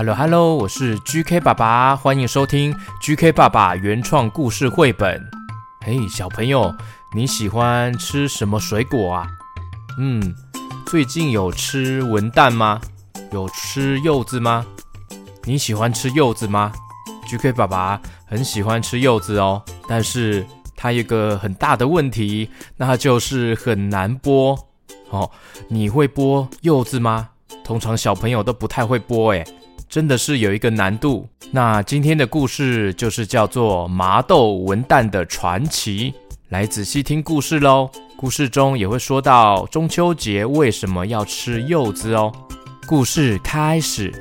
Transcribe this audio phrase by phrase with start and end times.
[0.00, 5.22] Hello Hello，我是 GK 爸爸，欢迎收听 GK 爸爸原创故事绘本。
[5.84, 6.74] 嘿，小朋友，
[7.14, 9.28] 你喜欢吃什么水果啊？
[9.98, 10.34] 嗯，
[10.86, 12.80] 最近有吃文旦吗？
[13.30, 14.64] 有吃柚子吗？
[15.44, 16.72] 你喜欢吃柚子吗
[17.28, 22.48] ？GK 爸爸很喜欢吃柚子哦，但是它有个很大的问题，
[22.78, 24.58] 那就是很难剥。
[25.10, 25.30] 哦，
[25.68, 27.28] 你会剥柚子吗？
[27.62, 29.46] 通常小朋友都不太会剥，诶。
[29.90, 31.28] 真的是有一个难度。
[31.50, 36.12] 那今天的故事就是叫做《麻豆文旦的传奇》，
[36.50, 37.90] 来仔细听故事喽。
[38.16, 42.32] 故事中也会说到中秋节为什么要吃柚子哦。
[42.86, 44.12] 故事开始。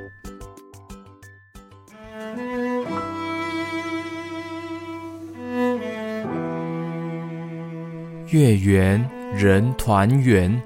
[8.29, 10.59] 月圆人团圆，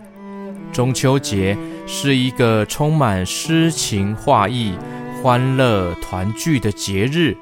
[0.71, 4.73] 中秋节是一个充满诗情画意。
[5.23, 7.33] 欢乐团聚的节日，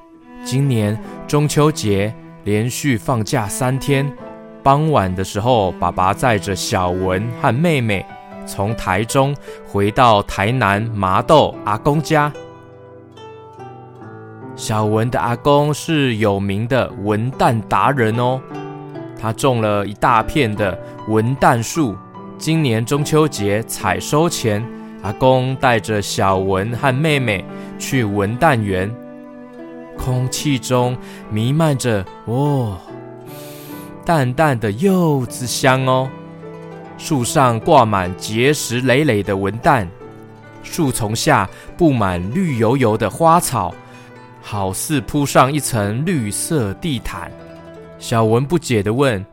[0.46, 0.96] 今年
[1.28, 4.08] 中秋节连续放假三天。
[4.62, 8.06] 傍晚的时候，爸爸载着小文和妹妹
[8.46, 9.36] 从台中
[9.68, 12.32] 回到台南麻豆阿公家。
[14.56, 18.40] 小文的阿公是有名的文旦达人哦，
[19.20, 21.98] 他种了一大片的文旦树。
[22.38, 24.64] 今年中秋节采收前，
[25.04, 27.44] 阿公带着小文和妹妹
[27.80, 28.94] 去文旦园，
[29.98, 30.96] 空气中
[31.30, 32.78] 弥漫着哦
[34.06, 36.10] 淡淡的柚子香哦。
[36.98, 39.88] 树上挂满结实累累的文旦，
[40.62, 43.74] 树丛下布满绿油油的花草，
[44.40, 47.32] 好似铺上一层绿色地毯。
[47.98, 49.24] 小文不解地问：“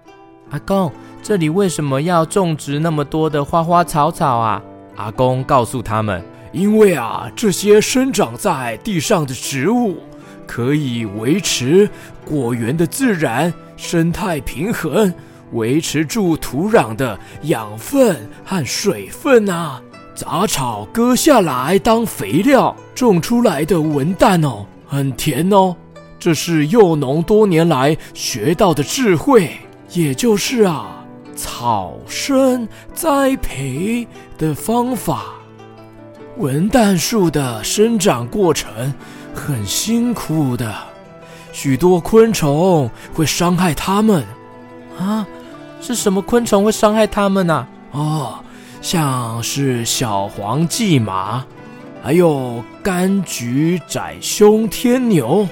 [0.51, 0.91] 阿公，
[1.23, 4.63] 这里为什么要种植那么多的花花草草啊？”
[4.99, 9.97] 阿公告诉他们：“因为啊，这些生长在地上的植物
[10.45, 11.89] 可以维持
[12.25, 15.15] 果园的自然生态平衡，
[15.53, 19.81] 维持住土壤的养分和水分啊。
[20.17, 25.77] 杂草割下来当肥料，种出来的文旦哦，很甜哦。
[26.19, 29.53] 这是幼农多年来学到的智慧，
[29.93, 30.97] 也就是啊。”
[31.39, 34.05] 草生栽培
[34.37, 35.27] 的方法，
[36.37, 38.93] 文旦树的生长过程
[39.33, 40.75] 很辛苦的，
[41.53, 44.25] 许多昆虫会伤害它们。
[44.99, 45.25] 啊，
[45.81, 47.69] 是什么昆虫会伤害它们呢？
[47.93, 48.41] 哦，
[48.83, 51.47] 像是小黄蓟马，
[52.03, 55.47] 还有柑橘窄胸天牛，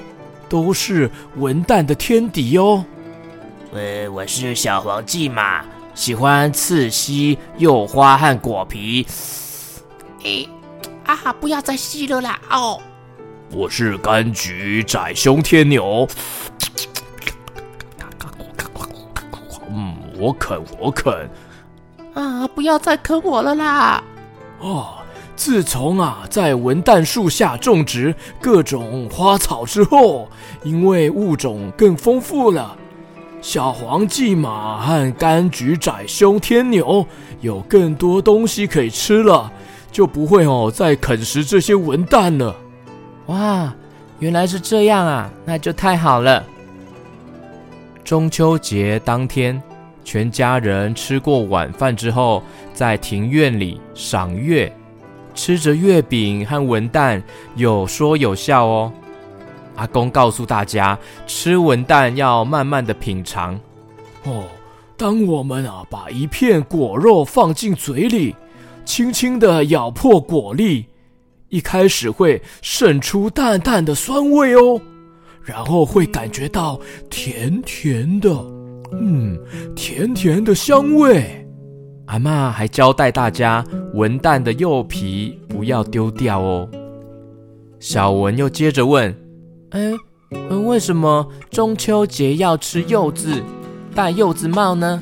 [0.49, 2.83] 都是文旦的天敌哦。
[3.73, 5.63] 呃，我是小黄蓟马。
[5.97, 9.05] 喜欢刺吸柚花和果皮。
[10.23, 10.47] 诶，
[11.03, 12.39] 啊，不要再吸了啦！
[12.51, 12.79] 哦，
[13.51, 16.07] 我是柑橘窄胸天牛。
[19.71, 21.27] 嗯，我啃，我啃。
[22.13, 24.03] 啊，不要再啃我了啦！
[24.59, 24.99] 哦，
[25.35, 30.29] 自从啊，在文旦树下种植各种花草之后，
[30.61, 32.77] 因为物种更丰富了。
[33.39, 37.05] 小黄蓟马和柑橘窄胸天牛
[37.39, 39.51] 有更多东西可以吃了，
[39.91, 42.55] 就不会哦再啃食这些文旦了。
[43.27, 43.73] 哇，
[44.19, 46.43] 原来是这样啊，那就太好了。
[48.03, 49.61] 中秋节当天，
[50.03, 52.41] 全家人吃过晚饭之后，
[52.73, 54.73] 在庭院里赏月，
[55.35, 57.21] 吃着月饼和文旦，
[57.55, 58.91] 有说有笑哦。
[59.77, 63.57] 阿公告诉大家，吃文旦要慢慢的品尝。
[64.25, 64.43] 哦，
[64.97, 68.35] 当我们啊把一片果肉放进嘴里，
[68.83, 70.87] 轻轻的咬破果粒，
[71.49, 74.81] 一开始会渗出淡淡的酸味哦，
[75.43, 78.29] 然后会感觉到甜甜的，
[78.91, 79.39] 嗯，
[79.75, 81.47] 甜甜的香味。
[82.07, 83.63] 阿妈还交代大家，
[83.93, 86.67] 文旦的柚皮不要丢掉哦。
[87.79, 89.15] 小文又接着问。
[89.77, 89.93] 哎，
[90.65, 93.43] 为什么中秋节要吃柚子，
[93.93, 94.99] 戴柚子帽呢？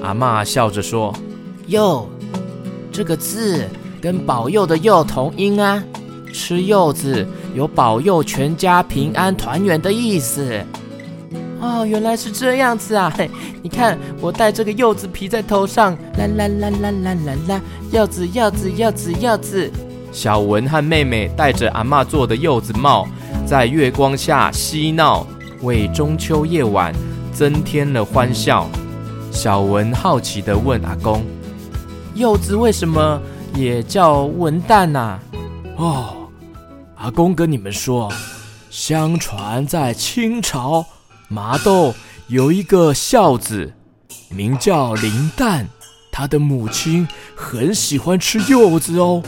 [0.00, 1.12] 阿妈笑着说
[1.66, 2.08] ：“柚
[2.92, 3.66] 这个字
[4.00, 5.82] 跟保佑的佑同音啊，
[6.32, 10.64] 吃柚子有保佑全家平安团圆的意思。”
[11.60, 13.12] 哦，原来是这样子啊！
[13.16, 13.28] 嘿，
[13.64, 17.60] 你看我戴这个柚子皮在头上，啦啦啦啦啦啦啦，
[17.90, 19.68] 柚子柚子柚子柚子。
[20.12, 23.08] 小文和妹妹戴着阿妈做的柚子帽。
[23.48, 25.26] 在月光下嬉闹，
[25.62, 26.94] 为中秋夜晚
[27.32, 28.68] 增添了欢笑。
[29.32, 31.24] 小文好奇地问阿公
[32.14, 33.18] ：“柚子为什么
[33.54, 35.18] 也叫文旦呐？”
[35.78, 36.28] 哦，
[36.96, 38.12] 阿公跟你们说，
[38.68, 40.84] 相传在清朝，
[41.28, 41.94] 麻豆
[42.26, 43.72] 有一个孝子，
[44.28, 45.64] 名叫林旦，
[46.12, 49.22] 他的母亲很喜欢吃柚子哦。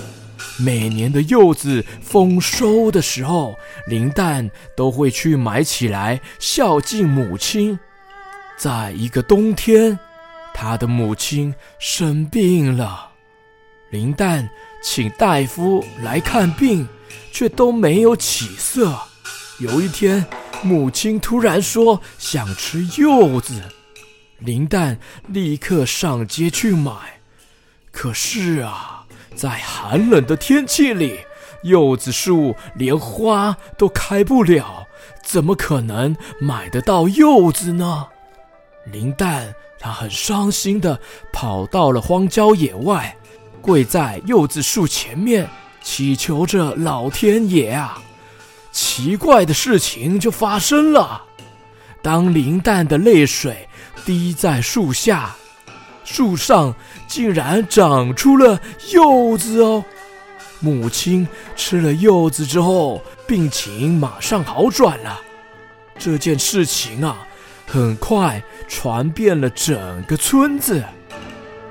[0.61, 3.55] 每年的柚子丰收的时候，
[3.87, 7.79] 林旦都会去买起来孝敬母亲。
[8.57, 9.99] 在一个冬天，
[10.55, 13.11] 他的母亲生病了，
[13.91, 14.49] 林旦
[14.83, 16.87] 请大夫来看病。
[17.33, 18.99] 却都没有起色。
[19.59, 20.27] 有一天，
[20.62, 23.62] 母亲突然说想吃柚子，
[24.39, 24.99] 林旦
[25.29, 27.21] 立刻上街去买。
[27.93, 29.00] 可是啊，
[29.35, 31.21] 在寒冷的天气里，
[31.62, 34.87] 柚子树连花都开不了，
[35.23, 38.09] 怎么可能买得到柚子呢？
[38.87, 40.99] 林蛋他很伤心地
[41.32, 43.17] 跑到了荒郊野外，
[43.61, 45.49] 跪在柚子树前面。
[45.83, 48.03] 祈求着老天爷啊！
[48.71, 51.23] 奇怪的事情就发生了。
[52.03, 53.67] 当林蛋的泪水
[54.05, 55.35] 滴在树下，
[56.12, 56.75] 树上
[57.07, 58.61] 竟然长出了
[58.91, 59.85] 柚子哦。
[60.59, 65.21] 母亲吃了柚子之后，病情马上好转了。
[65.97, 67.17] 这件事情啊，
[67.65, 70.83] 很快传遍了整个村子。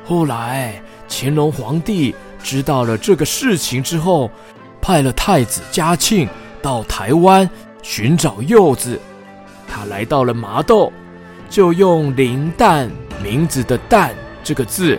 [0.05, 2.15] 后来，乾隆皇帝。
[2.41, 4.31] 知道了这个事情之后，
[4.81, 6.25] 派了太子嘉庆
[6.61, 7.47] 到台湾
[7.81, 8.97] 寻找柚子。
[9.67, 10.91] 他来到了麻豆，
[11.49, 12.89] 就用“林旦”
[13.21, 14.11] 名字的“旦”
[14.49, 14.97] 这个字，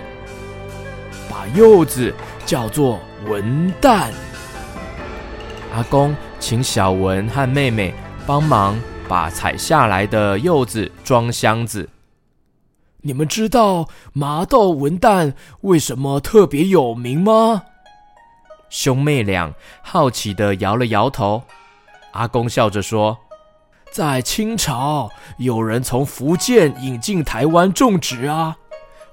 [1.28, 2.14] 把柚子
[2.46, 4.12] 叫做“文旦”。
[5.74, 7.92] 阿公请小文和妹妹
[8.24, 11.88] 帮忙把采下来的柚子装箱子。
[13.00, 17.64] 你们知道麻豆文旦为什么特别有名吗？
[18.68, 21.42] 兄妹俩好奇地摇了摇头。
[22.12, 23.18] 阿公笑着说
[23.90, 28.58] ：“在清朝，有人从福建引进台湾种植啊。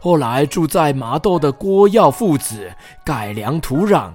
[0.07, 2.71] 后来住在麻豆的郭耀父子
[3.04, 4.09] 改良土壤，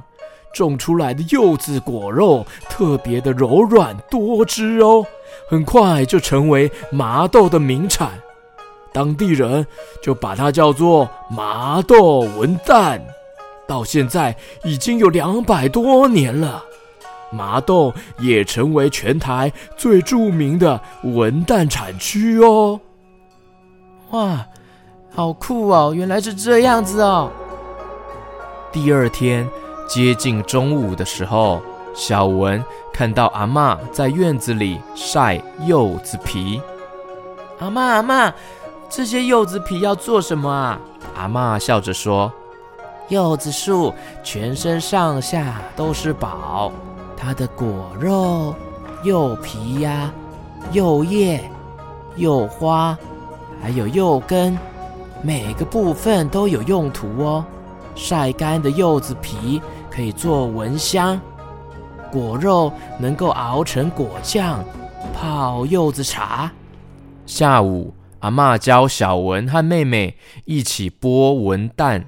[0.55, 5.05] 种出来的柚子果肉特别的柔软多汁哦，
[5.51, 8.13] 很快就成为麻豆的名产。”
[8.91, 9.67] 当地人
[10.03, 12.99] 就把它叫做麻豆文旦，
[13.69, 14.35] 到现在
[14.65, 16.65] 已经有两百多年了。
[17.31, 22.81] 麻豆也成为全台最著名的文旦产区哦。
[24.13, 24.47] 哇，
[25.15, 25.93] 好酷哦！
[25.95, 27.31] 原来是这样子哦。
[28.73, 29.47] 第二天
[29.87, 31.61] 接近中午的时候，
[31.95, 36.61] 小文看到阿嬷在院子里晒柚子皮。
[37.59, 38.33] 阿嬷，阿嬷。
[38.89, 40.79] 这些柚子皮要做什么啊？
[41.17, 42.31] 阿嬷笑着说
[43.09, 46.71] ：“柚子树全身上下都是宝，
[47.17, 48.55] 它的果肉、
[49.03, 50.13] 柚皮呀、
[50.73, 51.43] 柚叶、
[52.17, 52.97] 柚花，
[53.63, 54.59] 还有柚根，
[55.23, 57.45] 每个部分都有用途哦。
[57.95, 59.61] 晒干的柚子皮
[59.91, 61.21] 可以做蚊香，
[62.11, 64.65] 果肉能够熬成果酱，
[65.15, 66.51] 泡柚子茶。
[67.27, 72.05] 下午。”阿妈教小文和妹妹一起剥蚊蛋，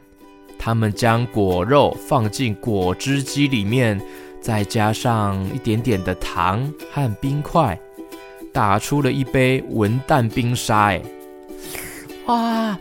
[0.57, 4.01] 他们将果肉放进果汁机里面，
[4.41, 7.77] 再加上一点点的糖和冰块，
[8.53, 10.85] 打出了一杯蚊蛋冰沙。
[10.85, 11.03] 哎，
[12.27, 12.79] 哇，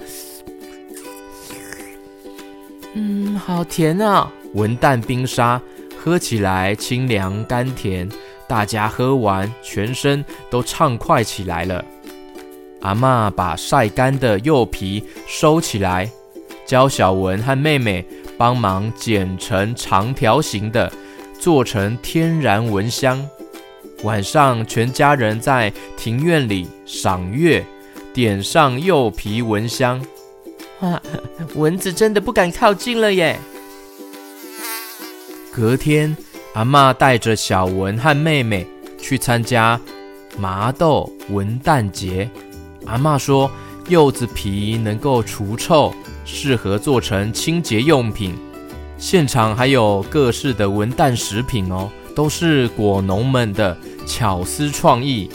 [2.95, 4.31] 嗯，好甜啊！
[4.53, 5.59] 文旦冰沙
[5.97, 8.07] 喝起来清凉甘甜，
[8.47, 11.83] 大家喝完全身都畅快起来了。
[12.81, 16.07] 阿嬷把晒干的柚皮收起来，
[16.67, 18.05] 教小文和妹妹
[18.37, 20.91] 帮忙剪成长条形的，
[21.39, 23.25] 做成天然蚊香。
[24.03, 27.65] 晚上，全家人在庭院里赏月，
[28.13, 29.99] 点上柚皮蚊香。
[31.55, 33.39] 蚊子真的不敢靠近了耶！
[35.51, 36.15] 隔天，
[36.53, 38.67] 阿嬷带着小文和妹妹
[38.99, 39.79] 去参加
[40.37, 42.29] 麻豆文旦节。
[42.85, 43.49] 阿嬷说，
[43.87, 45.93] 柚子皮能够除臭，
[46.25, 48.35] 适合做成清洁用品。
[48.97, 55.29] 现场还有各式的文旦食品哦，都是果农们的巧思创意。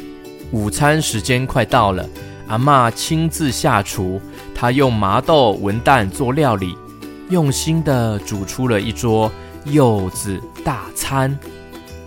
[0.51, 2.09] 午餐时间快到了，
[2.49, 4.21] 阿嬷亲自下厨，
[4.61, 6.77] 他用麻豆文旦做料理，
[7.31, 9.31] 用心地煮出了一桌
[9.67, 11.39] 柚子大餐。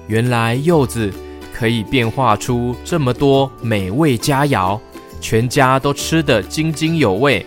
[0.08, 1.10] 原来柚子
[1.54, 4.78] 可以变化出这么多美味佳肴。
[5.22, 7.46] 全家都吃得津津有味，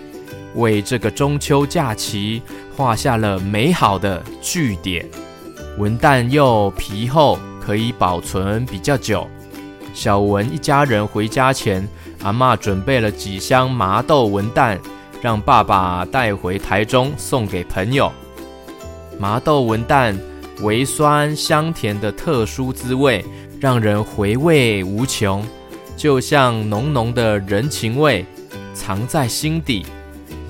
[0.54, 2.40] 为这个中秋假期
[2.74, 5.04] 画下了美好的句点。
[5.76, 9.28] 文旦柚皮厚，可以保存比较久。
[9.92, 11.86] 小文一家人回家前，
[12.22, 14.78] 阿嬷准备了几箱麻豆文旦，
[15.24, 18.12] 让爸爸带回台中送给朋友。
[19.18, 20.14] 麻豆文旦
[20.60, 23.24] 微酸香甜的特殊滋味，
[23.58, 25.42] 让人回味无穷，
[25.96, 28.22] 就像浓浓的人情味，
[28.74, 29.86] 藏在心底，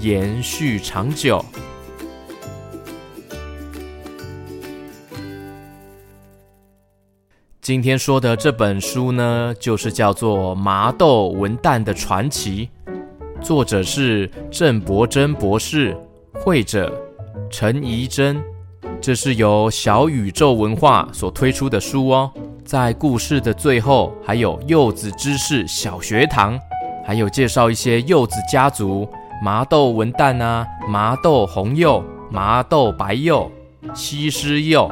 [0.00, 1.44] 延续长久。
[7.60, 12.66] 今天说的这本书呢，就是叫做《麻豆文旦的传奇》，
[13.44, 15.94] 作者是郑伯珍博士，
[16.32, 16.90] 绘者
[17.50, 18.42] 陈怡珍。
[19.02, 22.32] 这是由小宇宙文化所推出的书哦。
[22.64, 26.58] 在故事的最后，还有柚子知识小学堂，
[27.04, 29.06] 还有介绍一些柚子家族：
[29.42, 33.52] 麻豆文旦啊，麻豆红柚、麻豆白柚、
[33.94, 34.90] 西施柚。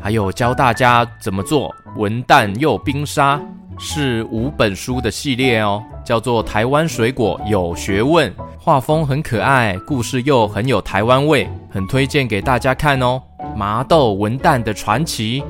[0.00, 3.42] 还有教大家怎么做文旦柚冰沙，
[3.76, 13.20] 是五本书的系列哦，叫做《台湾水果有学问》，画风很可爱，故事又很有台湾味，很推荐给大家看哦。
[13.54, 15.44] 麻豆文旦的传奇。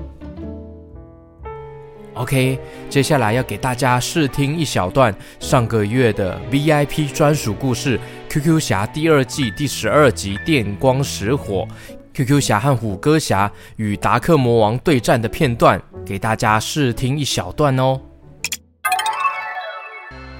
[2.14, 2.58] OK，
[2.90, 7.96] 接下来要给大家试听一小段上个月的 VIP 专属故事
[8.28, 11.68] 《QQ 侠》第二季第十二集《电光石火》。
[12.12, 18.00] QQ 侠和虎哥侠与达克魔王对战的片段，给大家试听一小段哦。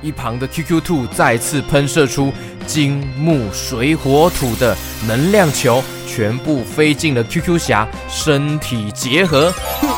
[0.00, 2.32] 一旁的 QQ 兔再次喷射出
[2.66, 4.76] 金木水火土的
[5.06, 9.52] 能量球，全部飞进了 QQ 侠身体结合。
[9.80, 9.88] 哼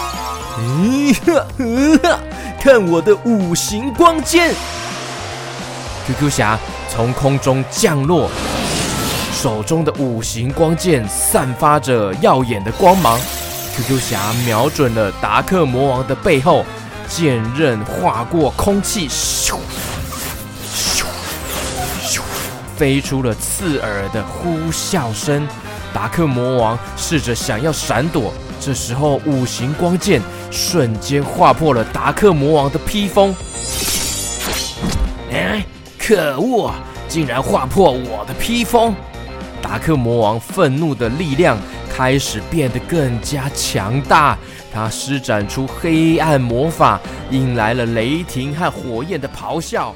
[0.59, 2.19] 嗯哈，嗯哈，
[2.61, 4.54] 看我的五行光剑
[6.07, 8.30] ！QQ 侠从空中降落。
[9.33, 13.19] 手中的五行光剑散发着耀眼的光芒
[13.76, 16.64] ，QQ 侠瞄准了达克魔王的背后，
[17.09, 19.57] 剑刃划过空气，咻，
[22.80, 25.46] 飞出了刺耳的呼啸声。
[25.92, 33.34] 达克魔王试着想要闪躲，这时候五行光剑瞬间划破了达克魔王的披风。
[35.30, 35.62] 哎，
[35.99, 36.72] 可恶，
[37.06, 38.94] 竟然划破我的披风！
[39.60, 41.58] 达克魔王愤怒的力量
[41.94, 44.38] 开始变得更加强大，
[44.72, 46.99] 他施展出黑暗魔法，
[47.30, 49.94] 引来了雷霆和火焰的咆哮。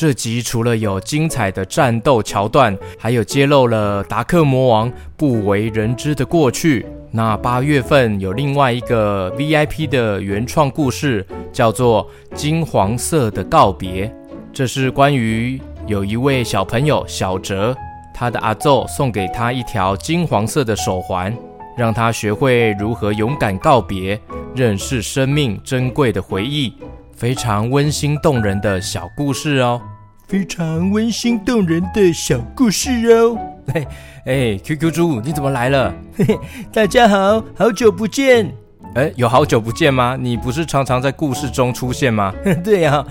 [0.00, 6.86] 这集除了有精彩的战斗桥段，还有揭露了达克魔王不为人知的过去。
[7.10, 14.06] 那八月份有另外一个 VIP 的原创故事，叫做《金黄色的告别》，
[14.52, 15.60] 这是关于。
[15.88, 17.76] 有一位小朋友小哲，
[18.14, 21.36] 他的阿祖送给他一条金黄色的手环，
[21.76, 24.16] 让他学会如何勇敢告别，
[24.54, 26.72] 认识生命珍贵的回忆。
[27.18, 29.82] 非常温馨动人的小故事哦，
[30.28, 33.36] 非常温馨动人的小故事哦。
[33.74, 33.88] 嘿，
[34.24, 35.92] 哎，QQ 猪，你怎么来了？
[36.16, 36.38] 嘿嘿，
[36.72, 38.54] 大家好，好久不见。
[38.94, 40.16] 哎，有好久不见吗？
[40.16, 42.32] 你不是常常在故事中出现吗？
[42.62, 43.06] 对呀、啊、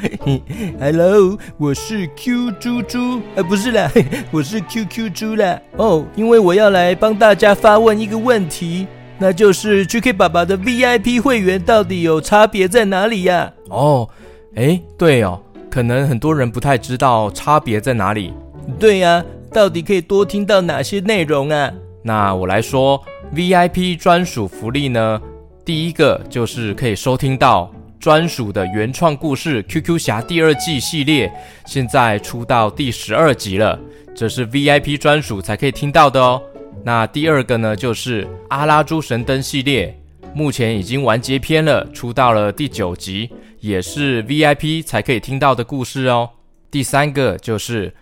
[0.79, 3.91] ，Hello，我是 Q 猪猪，呃，不是啦，
[4.31, 5.59] 我是 QQ 猪啦。
[5.75, 8.87] 哦，因为我要来帮大家发问一个问题，
[9.19, 13.51] 那就是 GK 爸爸的 VIP 会员到底有差别在哪里呀？
[13.69, 14.07] 哦，
[14.55, 18.33] 哎，对哦，可能很多人不太知道差别在哪里。
[18.79, 21.71] 对呀、啊，到底可以多听到哪些内容啊？
[22.03, 25.21] 那我来说，VIP 专属福利呢？
[25.65, 27.69] 第一个就是可以收听到
[27.99, 31.29] 专属的原创故事《QQ 侠》第二季系列，
[31.65, 33.77] 现在出到第十二集了，
[34.15, 36.41] 这是 VIP 专属才可以听到的哦。
[36.87, 39.93] 那第二个呢，就是阿拉猪神灯系列，
[40.33, 43.29] 目前已经完结篇了，出到了第九集，
[43.59, 46.29] 也是 VIP 才可以听到的故事哦。
[46.71, 47.93] 第三个就是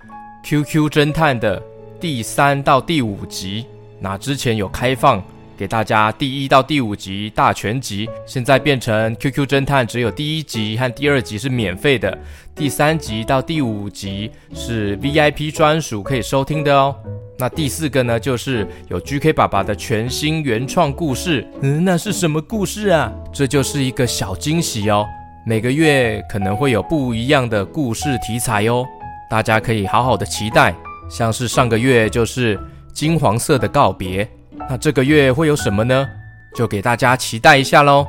[0.44, 1.60] QQ 侦探的
[2.00, 3.66] 第三到第五集，
[4.00, 5.20] 那之前有开放。
[5.58, 12.18] 给大家第一到第五集大全集，现在变成 QQ 侦探只有第一集和第二集是免费的，
[12.54, 16.96] 第三集到第五集是 VIP 专属可以收听的哦。
[17.38, 23.12] 那第四个呢，就是有 GK 爸爸的全新原创故事，嗯，那是什么故事啊？
[23.34, 25.06] 这就是一个小惊喜哦，
[25.46, 28.86] 每个月可能会有不一样的故事题材哦，
[29.30, 30.76] 大家可以好好的期待。
[31.10, 32.60] 像是上个月就是
[32.92, 34.28] 金黄色的告别。
[34.70, 36.08] 那这个月会有什么呢？
[36.56, 38.08] 就给大家期待一下喽。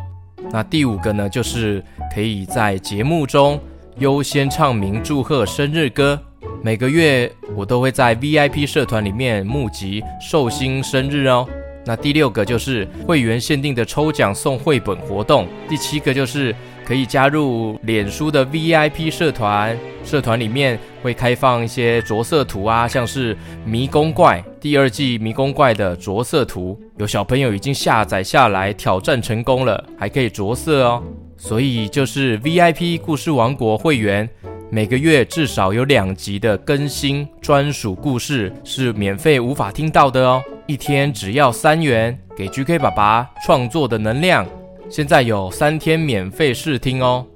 [0.51, 1.83] 那第五个呢，就是
[2.15, 3.61] 可以在节目中
[3.99, 6.21] 优先唱名祝贺生日歌。
[6.63, 11.47] 每个月我都会在 VIP 社团里面募集寿星生日哦。
[11.85, 15.47] 那第六个就是会员限定的抽奖送绘本活动。
[15.69, 16.55] 第七个就是
[16.87, 31.03] 可以加入脸书的 VIP 社团，社团里面会开放一些着色图啊，像是迷宫怪第二季迷宫怪的着色图，有小朋友已经下载下来挑战成功了，还可以着色哦。
[31.37, 34.29] 所以就是 VIP 故事王国会员，
[34.71, 40.41] 每个月至少有两集的更新专属故事是免费无法听到的哦。
[40.67, 44.47] 一天只要三元，给 GK 爸爸创作的能量。
[44.89, 47.27] 现在有三天免费试听哦，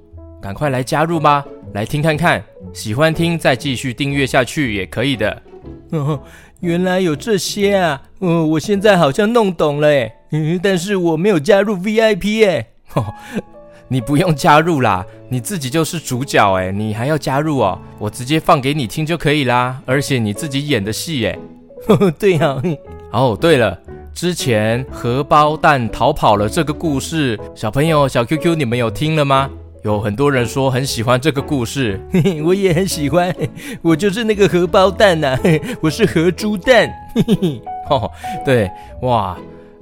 [0.41, 2.43] 赶快来加入吧，来听看看，
[2.73, 5.41] 喜欢听再继续订阅下去也可以的。
[5.91, 6.21] 哦，
[6.61, 8.01] 原来有这些啊！
[8.19, 12.67] 哦，我现在好像弄懂了诶，嗯，但是我没有加入 VIP 诶。
[12.95, 13.05] 哦，
[13.89, 17.77] 你不用加入啦，你自己就是主角诶，你还要加入哦？
[17.99, 21.37] 我直接放给你听就可以啦，而且你自己演的戏诶。
[21.85, 22.61] 呵呵，对啊。
[23.11, 23.77] 哦，对了，
[24.13, 29.49] 之前荷包蛋逃跑了这个故事，小朋友小 QQ 你们有听了吗？
[29.83, 33.33] 有很多人说很喜欢这个故事，嘿嘿，我也很喜欢，
[33.81, 35.39] 我就是那个荷包蛋呐、啊，
[35.81, 37.61] 我是荷猪蛋，嘿嘿。
[37.89, 38.09] 哦，
[38.45, 38.69] 对，
[39.01, 39.35] 哇，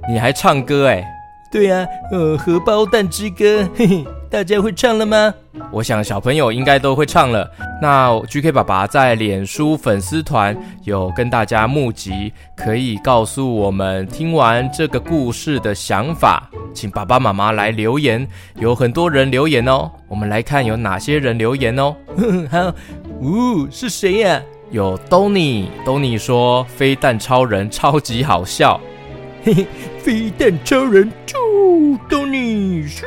[0.08, 1.04] 你还唱歌哎？
[1.52, 4.04] 对呀、啊，呃，荷包蛋之歌，嘿嘿。
[4.30, 5.34] 大家会唱了吗？
[5.72, 7.50] 我想小朋友应该都会唱了。
[7.82, 18.24] 那 GK 爸爸在脸书粉丝团有跟大家募集，可以告诉我们听完这个故事的想法，请爸爸妈妈来留言。
[18.54, 21.96] 有很多人留言哦，我们来看有哪些人留言哦。
[22.52, 22.72] 好，
[23.20, 24.40] 呜，是谁呀？
[24.70, 28.80] 有 Donny，Donny 说飞弹超人超级好笑。
[29.42, 29.66] 嘿嘿，
[29.98, 31.34] 飞弹超人，啾
[32.08, 33.04] ，Donny，咻。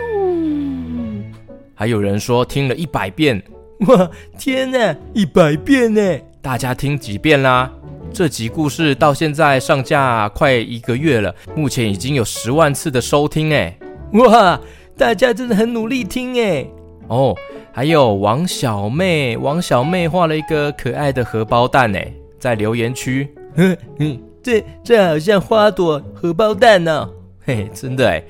[1.76, 3.42] 还有人说听了一百遍，
[3.88, 6.20] 哇，天哪，一百遍呢！
[6.42, 7.72] 大家听几遍啦？
[8.14, 13.76] 这集故事到现在上架快一个月了，目前已经有十万次的收听哎！
[14.14, 14.60] 哇，
[14.96, 16.68] 大家真的很努力听哎！
[17.08, 17.36] 哦，
[17.72, 27.10] 还有王小妹，王小妹画了一个可爱的荷包蛋哎，在留言区， 嗯嗯，这这好像花朵荷包蛋呢，
[27.44, 28.24] 嘿，真的哎！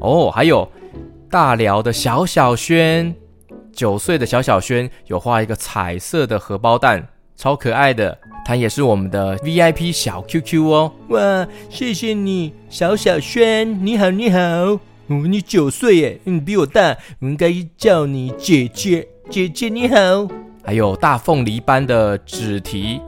[0.00, 0.66] 哦，还有。
[1.34, 3.12] 大寮的小小轩，
[3.72, 7.04] 九岁的小小轩有画一个彩色的荷包蛋，
[7.36, 8.16] 超可爱的。
[8.44, 10.92] 他也是我们的 VIP 小 QQ 哦。
[11.08, 14.38] 哇，谢谢你，小小轩，你好，你好。
[14.38, 19.08] 哦，你九岁耶，你比我大，我应该叫你姐姐。
[19.28, 19.96] 姐姐你好。
[20.64, 23.00] 还有大凤梨般的纸题。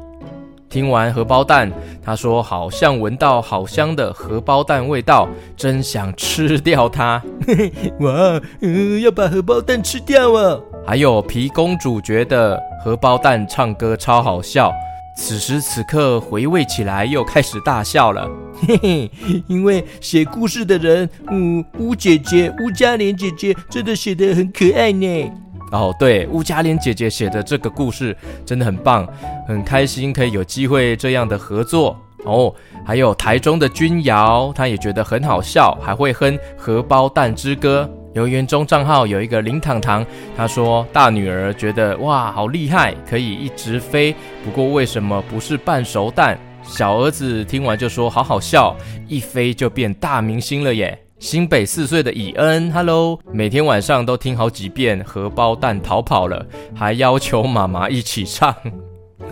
[0.76, 1.72] 听完荷包蛋，
[2.04, 7.22] 他说好像闻到好香的荷包蛋味道，真想吃掉它。
[8.00, 10.60] 哇，嗯，要把荷包蛋吃掉啊！
[10.86, 14.70] 还有皮公主觉得荷包蛋唱歌超好笑，
[15.16, 18.28] 此时此刻回味起来又开始大笑了。
[18.68, 19.10] 嘿嘿，
[19.46, 25.32] 因为写故事的人，嗯，乌姐姐，乌嘉莲姐姐真的写得很可爱呢。
[25.72, 29.06] 哦，对，乌嘉莲姐姐写的这个故事真的很棒，
[29.48, 32.54] 很开心可以有机会这样的合作哦。
[32.84, 37.90] 还有台中的君瑶，她也觉得很好笑，还会哼荷包蛋之歌。
[38.14, 46.38] 留言中账号有一个林糖糖，她说大女儿觉得哇好厉害，可以一直飞，不过为什么不是半熟蛋？
[46.62, 48.74] 小儿子听完就说好好笑，
[49.06, 50.98] 一飞就变大明星了耶。
[51.18, 56.44] 新北四岁的以恩，Hello，每天晚上都听好几遍《荷包蛋逃跑了》，
[56.76, 58.54] 还要求妈妈一起唱。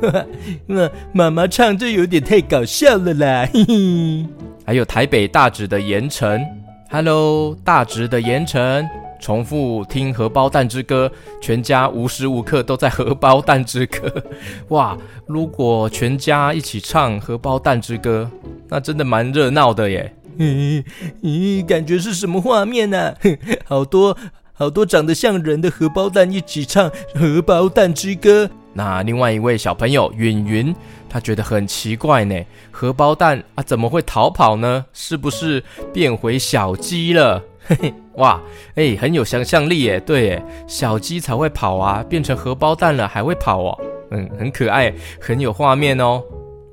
[0.66, 3.46] 那妈妈唱就有点太搞笑了啦。
[3.52, 4.26] 嘿嘿。
[4.64, 6.42] 还有台北大直的盐城
[6.90, 8.88] ，Hello，大直的盐城，
[9.20, 14.08] 重复听《荷包蛋之歌》，全家无时无刻都在《荷包蛋之歌》。
[14.68, 18.30] 哇，如果全家一起唱《荷包蛋之歌》，
[18.70, 20.10] 那真的蛮热闹的耶。
[20.38, 20.84] 咦
[21.22, 23.14] 咦，感觉是什么画面呢、
[23.64, 24.16] 好多
[24.52, 28.44] 好多长得像人的荷包蛋一起唱《荷包蛋之歌》。
[28.72, 30.74] 那另外一位小朋友允云，
[31.08, 32.34] 他觉得很奇怪呢，
[32.72, 34.84] 荷包蛋啊怎么会逃跑呢？
[34.92, 37.42] 是不是变回小鸡了？
[37.66, 38.40] 嘿嘿，哇，
[38.74, 40.00] 哎，很有想象力耶。
[40.00, 43.80] 对耶，小鸡才会跑啊，变成荷包蛋了还会跑哦。
[44.10, 46.22] 嗯，很可爱，很有画面哦。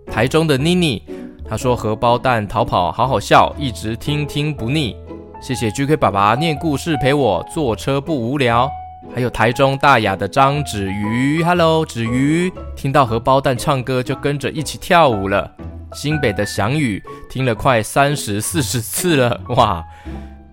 [0.07, 1.01] 台中的妮妮。
[1.51, 4.95] 他说：“荷包蛋逃跑好好笑，一直听听不腻。
[5.41, 8.71] 谢谢 GK 爸爸念故事陪我坐车不无聊。
[9.13, 15.51] 还有台中大雅的张子瑜，Hello，子瑜，听到荷包蛋唱歌就跟着一起跳舞了。
[15.91, 19.83] 新北的翔宇听了快三十四十次了， 哇！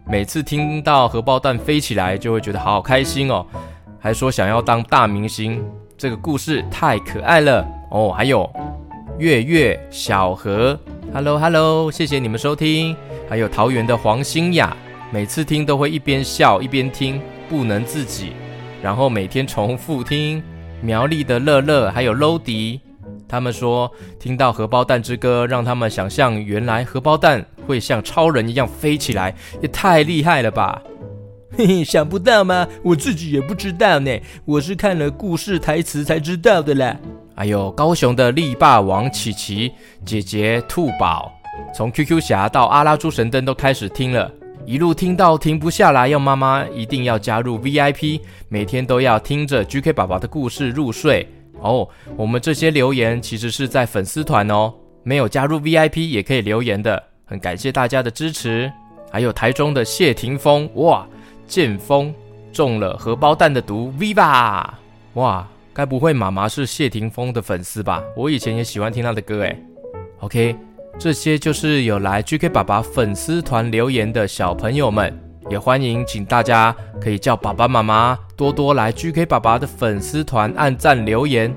[0.05, 3.47] 每次听到荷包蛋飞起来，就会觉得好好开心哦，
[4.01, 5.65] 还说想要当大明星。
[5.97, 8.13] 这个故事太可爱了哦。
[8.13, 8.51] 还有。”
[9.19, 10.79] 月月、小何、
[11.13, 12.95] Hello Hello，谢谢你们收听。
[13.29, 14.77] 还有桃园的黄心雅，
[15.13, 18.33] 每次听都会一边笑一边听，不能自己，
[18.81, 20.41] 然后每天重复听。
[20.81, 22.79] 苗栗的乐乐还有 Lody，
[23.27, 30.81] 他们说听到荷包蛋之歌，让他们想象原来荷包蛋会像超人一样飞起来，也太厉害了吧！
[31.57, 32.69] 嘿嘿，想不到吗？
[32.85, 36.97] 我自己也不知道呢，我是看了故事台词才知道的啦。
[37.39, 39.71] 还有高雄的力霸王琪琪
[40.05, 41.33] 姐姐兔宝，
[41.73, 44.29] 从 QQ 侠到阿拉猪神灯都开始听了。
[44.67, 51.29] 一路听到停不下来，要妈妈一定要加入 VIP，每天都要听着 GK 爸爸的故事入睡
[51.61, 51.89] 哦。
[52.17, 54.75] 我们这些留言其实是在粉丝团哦，
[55.05, 58.69] 没有加入 VIP 也可以留言的，很感谢大家的支持。
[59.13, 61.07] 还有台中的谢霆锋，哇，
[61.47, 62.13] 剑锋
[62.53, 64.67] 中了荷包蛋的毒，Viva！
[65.15, 65.49] 哇，
[65.79, 68.03] 该不会妈妈是谢霆锋的粉丝吧？
[68.17, 69.57] 我以前也喜欢听他的歌诶。
[70.19, 70.57] OK。
[70.99, 75.17] 这些就是有来 GK 爸爸粉丝团留言的小朋友们，
[75.49, 81.55] 也欢迎请大家可以叫爸爸妈妈多多来 GK 爸爸的粉丝团按赞留言，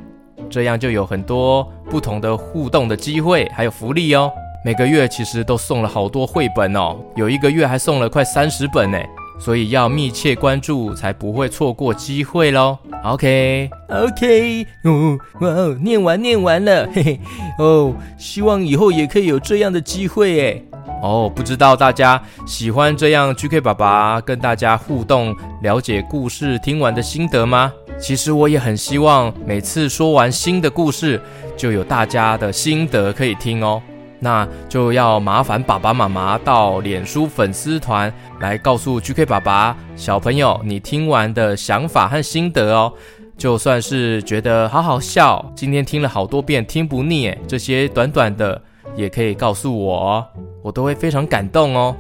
[0.51, 4.31] 这样就有很多不同的互动的机会，还有福利哦。
[4.63, 8.99] 每个月其实都送了好多绘本哦，有一个月还送了快三十本呢。
[9.43, 12.77] 所以要密切关注，才不会错过机会喽。
[13.03, 17.19] OK，OK，哦，哇哦，念完念完了，嘿嘿，
[17.57, 20.63] 哦，希望以后也可以有这样的机会诶。
[21.01, 27.73] 哦，不知道大家喜欢这样 GK 爸爸跟大家互动、了解故事、听完的心得吗？
[27.99, 31.19] 其实我也很希望每次说完新的故事，
[31.57, 33.81] 就有大家的心得可以听哦。
[34.23, 42.93] 那就要麻烦爸爸妈妈到脸书粉丝团来告诉 GK 爸爸小朋友你听完的想法和心得哦。
[43.35, 48.61] 就算是觉得好好笑，今天听了好多遍听不腻，这些短短的
[48.95, 50.23] 也可以告诉我，
[50.61, 51.95] 我都会非常感动哦。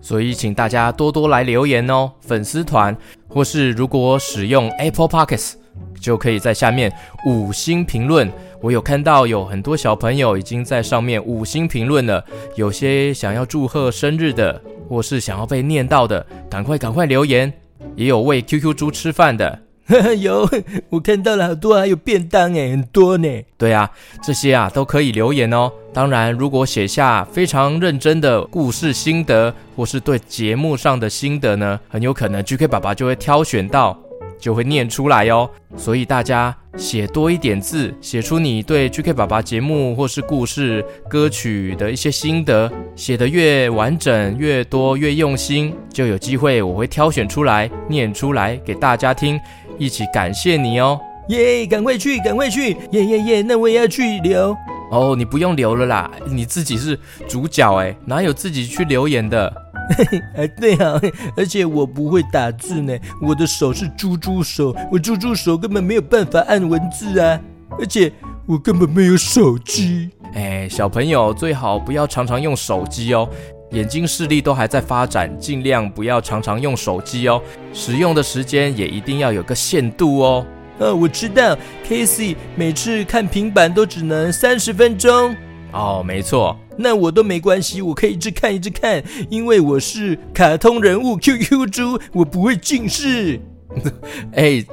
[0.00, 2.96] 所以请大家多多来留言哦，粉丝团
[3.28, 5.54] 或是如果使用 Apple Podcasts。
[5.98, 6.92] 就可以在下面
[7.24, 8.30] 五星评论。
[8.62, 17.52] 我有看到有很多小朋友已经在上面五星评论了，有些想要祝贺生日的，或是想要被念到的，赶快赶快留言。
[17.96, 19.58] 也有喂 QQ 猪吃饭的，
[20.20, 20.48] 有
[20.88, 23.28] 我看到了好多，还有便当诶，很多呢。
[23.58, 23.90] 对啊，
[24.22, 25.70] 这些啊都可以留言哦。
[25.92, 33.98] 当然，如果写下非常认真的故事心得，或是对节目上的心得呢，很有可能 GK 爸爸就会挑选到。
[34.42, 49.38] 就会念出来哦，所以大家写多一点字，写出你对 GK 爸爸节目或是故事、歌曲的一些心得，写得越完整、越多、越用心，就有机会我会挑选出来念出来给大家听，
[49.78, 50.98] 一起感谢你哦！
[51.28, 52.76] 耶，赶快去，赶快去！
[52.90, 54.56] 耶耶耶，那我也要去留
[54.90, 59.54] 哦，你不用留了啦，你自己是主角哎，哪有自己去留言的？
[60.36, 61.00] 哎，对啊，
[61.36, 67.40] 而且我不会打字呢，我的手是猪猪手，我猪猪手根本没有办法按文字啊，
[67.78, 68.12] 而且
[68.46, 70.10] 我根本没有手机。
[70.34, 73.28] 哎，小朋友最好不要常常用手机哦，
[73.72, 77.42] 眼睛视力都还在发展，尽量不要常常用手机哦，
[77.72, 80.46] 使用的时间也一定要有个限度哦。
[80.78, 85.36] 哦，我知道，Casey 每次看平板都只能三十分钟。
[85.72, 86.56] 哦，没错。
[86.76, 93.40] 那我都没关系，我可以一直看一直看，因为我是卡通人物 QQ 猪，我不会近视。
[94.34, 94.64] 哎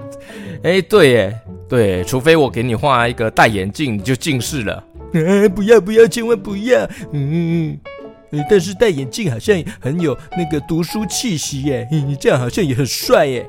[0.62, 4.74] 哎，对耶，对，除非我给你画一个戴眼镜，你就近视了。
[5.14, 6.88] 啊，不要不要，千万不要。
[7.14, 7.80] 嗯，
[8.50, 13.48] 但是戴眼镜好像很有那个读书气息耶，你这样好像也很帅耶。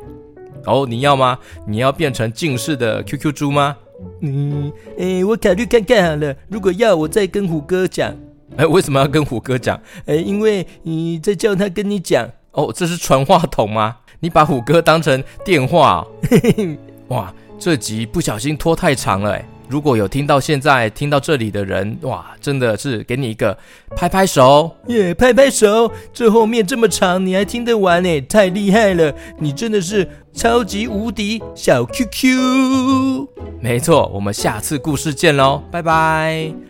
[0.66, 1.38] 哦，你要吗？
[1.66, 3.76] 你要变成近视的 QQ 猪吗？
[4.22, 8.14] 嗯，哎，我考虑看看好了，如果要，我再跟虎哥讲。
[8.60, 9.80] 哎，为什么要跟虎哥讲？
[10.04, 12.28] 哎，因为你在叫他跟你讲。
[12.52, 13.96] 哦，这是传话筒吗？
[14.20, 16.06] 你把虎哥当成电话哦？
[17.08, 19.44] 哇，这集不小心拖太长了哎。
[19.66, 23.56] 如果有听到现在听到这里的人，哇，真的是给你一个
[23.96, 25.90] 拍拍手耶，拍拍手。
[26.12, 28.20] 这后面这么长，你还听得完哎？
[28.20, 33.26] 太厉害了，你真的是超级无敌小 QQ。
[33.62, 36.69] 没错，我们下次故事见喽，拜拜。